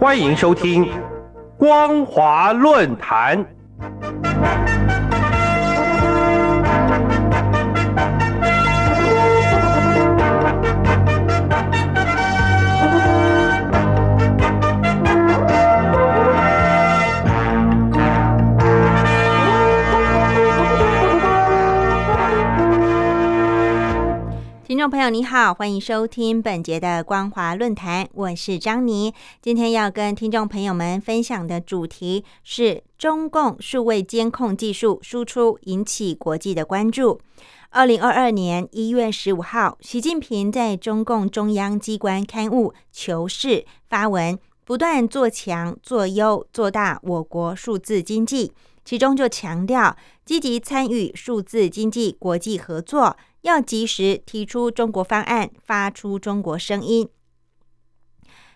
[0.00, 0.86] 欢迎收听
[1.58, 3.38] 《光华论坛》。
[24.70, 29.12] 听众朋友，你好，欢迎收听本节的光华论坛，我是张妮。
[29.42, 37.20] 今天要跟听众朋友们分享的主题是中共数位监控技术输出引起国际的关注。
[37.70, 43.48] 二零二二年一月十五号，习近平在中共中央机关刊物《求是》
[43.88, 48.52] 发文，不断做强、做优、做大我国数字经济，
[48.84, 53.16] 其中就强调积极参与数字经济国际合作。
[53.42, 57.08] 要及时提出中国方案，发出中国声音。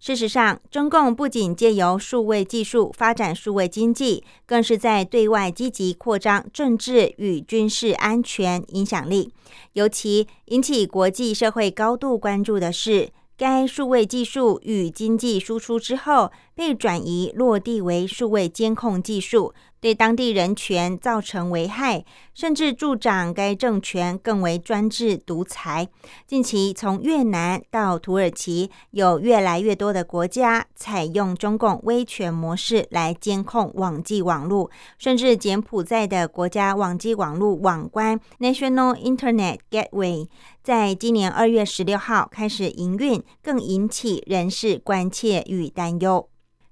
[0.00, 9.32] 事实上，中共不仅借由数位技术发展数位经济，更是在对外积极扩张政治与军事安全影响力。
[9.72, 19.52] 尤其引起国际社会高度关注的是，该数位技术与经济输出之后，被转移落地为数位监控技术。
[19.80, 25.88] 对当地人权造成危害，甚至助长该政权更为专制独裁。
[26.26, 40.28] 近期，从越南到土耳其，有越来越多的国家采用中共威权模式来监控网际网络，甚至柬埔寨的国家网际网络网关 National Internet Gateway
[40.62, 46.28] 在今年二月十六号开始营运，更引起人士关切与担忧。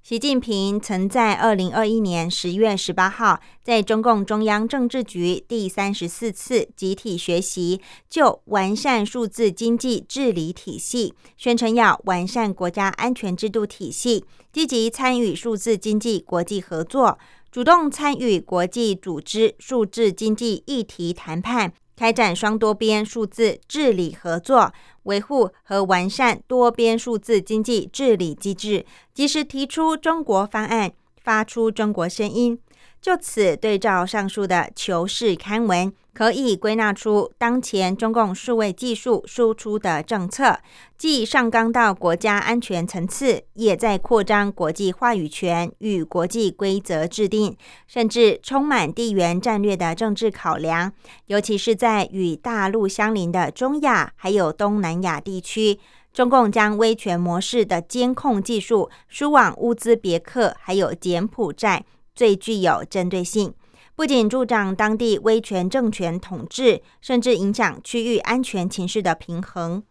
[0.08, 17.18] 习近平曾在二零二一年十月十八号，在中共中央政治局第三十四次集体学习就完善数字经济治理体系，宣称要完善国家安全制度体系，积极参与数字经济国际合作，
[17.50, 21.72] 主动参与国际组织数字经济议题谈判。
[21.96, 24.72] 开展双多边数字治理合作，
[25.04, 28.84] 维护和完善多边数字经济治理机制，
[29.14, 30.92] 及时提出中国方案，
[31.22, 32.58] 发出中国声音。
[33.00, 40.58] 就此对照上述的求是刊文，可以归纳出当前中共数位技术输出的政策，
[40.98, 50.92] 既上纲到国家安全层次，也在扩张国际话语权与国际规则制定，甚至充满地缘战略的政治考量。
[51.26, 55.78] 尤其是在与大陆相邻的中亚还有东南亚地区，
[56.12, 61.84] 中共将威权模式的监控技术输往乌兹别克还有柬埔寨。
[62.16, 63.54] 最具有针对性，
[63.94, 69.82] 不仅助长当地威权政权统治，甚至影响区域安全情势的平衡。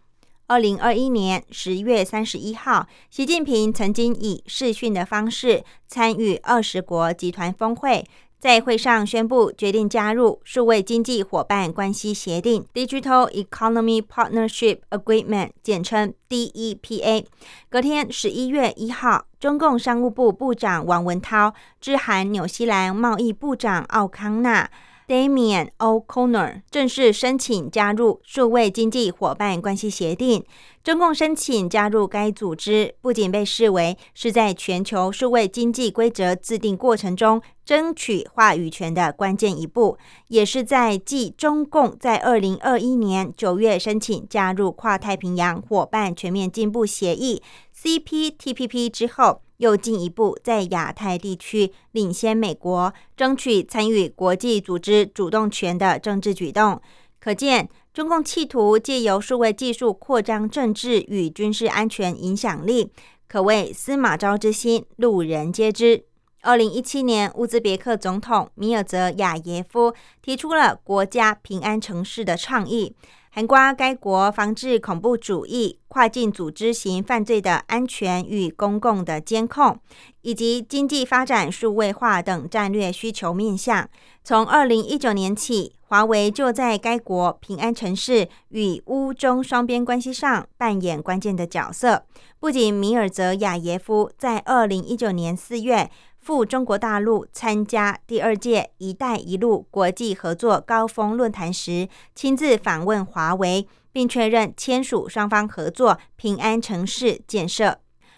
[0.47, 8.03] 二零二一年十月三十一号，习近平曾经以视讯的方式参与二十国集团峰会。
[8.45, 17.25] 在会上宣布决定加入数位经济伙伴关系协定 （Digital Economy Partnership Agreement），简称 DEPA。
[17.69, 24.69] 隔天，十一月一号，中共商务部部长王文涛致函纽西兰贸易部长奥康纳。
[25.08, 30.44] Damian O'Connor 正式申请加入数位经济伙伴关系协定。
[30.84, 47.42] 中共申请加入该组织，不仅被视为是在全球数位经济规则制定过程中争取话语权的关键一步，也是在继中共在二零二一年九月申请加入跨太平洋伙伴全面进步协议
[47.76, 49.42] （CPTPP） 之后。
[49.58, 56.82] 又进一步在亚太地区领先美国，争取参与国际组织主动权的政治举动，
[57.20, 62.92] 可见中共企图借由数位技术扩张政治与军事安全影响力，
[63.28, 66.06] 可谓司马昭之心，路人皆知。
[66.42, 72.96] 二零一七年，乌兹别克总统米尔泽亚耶夫提出了国家平安城市的倡议。
[73.36, 79.78] 涵盖该国防治恐怖主义、跨境组织型犯罪的安全与公共的监控，
[80.22, 83.90] 以及经济发展数位化等战略需求面向。
[84.24, 92.06] 从二零一九年起，华为就在该国平安城市与乌中双边关系上扮演关键的角色。
[92.40, 95.92] 不仅米尔泽亚耶夫在二零一九年四月。
[96.25, 107.77] 赴中国大陆参加第二届“一带一路”国际合作高峰论坛时，亲自访问华为，并确认签署双方合作平安城市建设。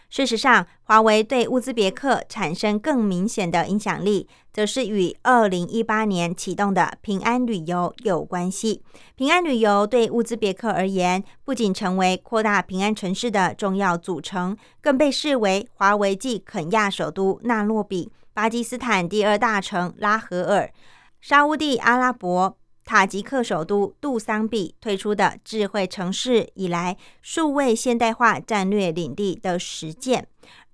[0.10, 8.82] 事实上，华为对乌兹别克产生更明显的影响力，则是与二零一八年启动的平安旅游有关系。
[9.16, 20.72] 平安旅游对乌兹别克而言，不仅成为扩大平安城市的重要组成，更被视为华为继肯亚首都纳洛比、巴基斯坦第二大城拉合尔、
[21.20, 22.58] 沙乌地阿拉伯。
[22.88, 30.26] 塔吉克首都杜桑比推出的智慧城市以来，数位现代化战略领地的实践。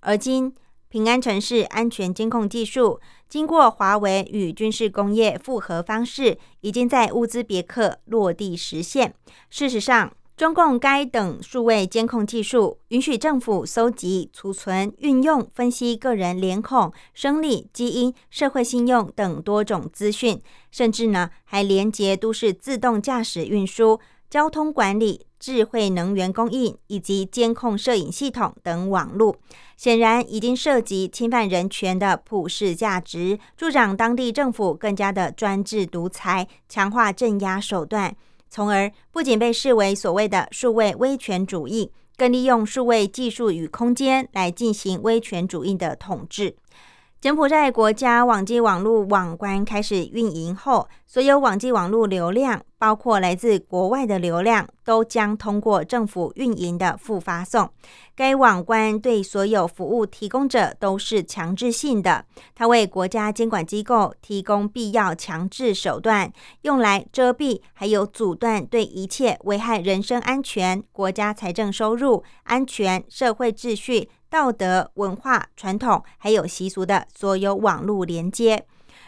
[0.01, 0.53] 而今，
[0.89, 9.15] 平安城市安全监控技术经过华为与军事工业复合方式，已经在乌兹别克落地实现。
[9.49, 20.41] 事实上，中共该等数位监控技术，允许政府搜集、储存、运用、分析个人脸孔、生理、基因、社会信用等多种资讯，
[20.71, 29.35] 甚至呢还连接都市自动驾驶运输、交通管理、智慧能源供应以及监控摄影系统等网络。
[29.77, 38.15] 显然，已经涉及侵犯人权的普世价值，助长当地政府更加的专制独裁，强化镇压手段。
[38.53, 46.55] 从而不仅被视为所谓的数位威权主义，更利用数位技术与空间来进行威权主义的统治。
[47.19, 57.69] 柬埔寨国家网际网络网关开始运营后，所有网际网络流量，包括来自国外的流量，都将通过政府运营的复发送。
[58.13, 66.29] 该网关对所有服务提供者都是强制性的，它为国家监管机构提供必要强制手段，
[66.63, 74.09] 用来遮蔽还有阻断对一切危害人身安全、国家财政收入、安全、社会秩序。
[74.29, 78.65] 道德、文化、传统还有习俗的所有网络连接，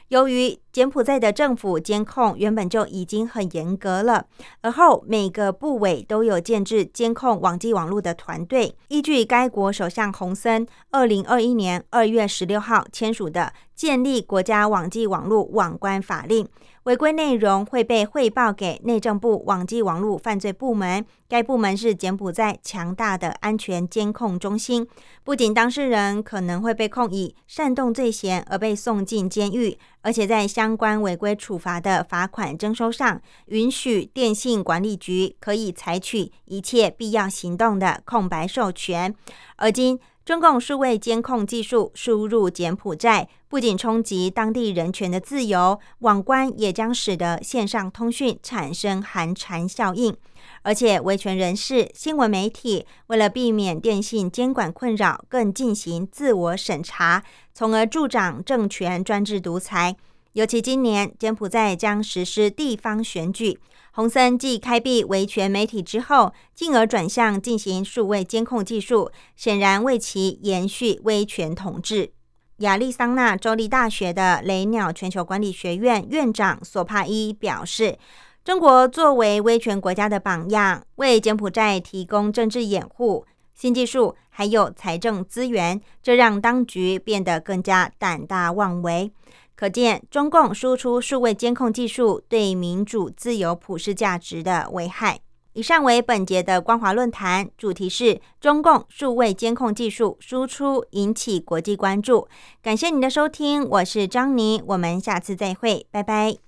[0.10, 4.26] 由于柬埔寨的政府监控原本就已经很严格了，
[4.60, 8.76] 而后每个部委都有建制监控网际网络的团队。
[8.90, 16.46] 依据该国首相洪森二零二一年二月十六号签署的建立国家网际网络网关法令。
[16.84, 24.88] 违规内容会被汇报给内政部网际网络犯罪部门，该部门是柬埔寨强大的安全监控中心。
[25.24, 39.14] 不仅当事人可能会被控以煽动罪嫌而被送进监狱，而且在相相关违规处罚的罚款征收上，允许电信管理局可以采取一切必要行动的空白授权。
[39.58, 40.00] 而今。
[40.26, 50.18] 中共数位监控技术输入柬埔寨，不仅冲击当地人权的自由，网关也将使得线上通讯产生寒蝉效应。
[50.64, 57.24] 而且，维权人士、新闻媒体为了避免电信监管困扰，更进行自我审查，
[57.54, 59.96] 从而助长政权专制独裁。
[60.36, 63.58] 尤其今年，柬埔寨将实施地方选举。
[63.94, 72.12] 洪森继开闭维权媒体之后，进而转向进行数位监控技术，显然为其延续威权统治。
[72.58, 77.98] 亚利桑那州立大学的雷鸟全球管理学院院长索帕伊表示
[78.44, 89.10] ：“中国作为威权国家的榜样，为柬埔寨提供政治掩护、新技术还有财政资源，这让当局变得更加胆大妄为。”
[89.56, 95.20] 可见，中共输出数位监控技术对民主、自由、普世价值的危害。
[95.54, 102.28] 以上为本节的光华论坛，主题是中共数位监控技术输出引起国际关注。
[102.62, 106.36] 感谢您的收听，我是张妮，我们下次再会，拜拜。